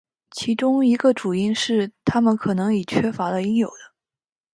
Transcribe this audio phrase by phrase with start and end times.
[0.31, 3.93] 其中一个主因是它们可能已缺乏了应有的。